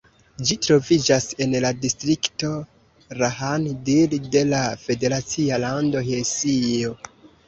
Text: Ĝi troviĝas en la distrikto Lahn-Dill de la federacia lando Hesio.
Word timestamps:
Ĝi 0.49 0.55
troviĝas 0.67 1.25
en 1.45 1.51
la 1.65 1.69
distrikto 1.81 2.49
Lahn-Dill 3.19 4.15
de 4.37 4.41
la 4.53 4.63
federacia 4.87 5.61
lando 5.65 6.03
Hesio. 6.09 6.95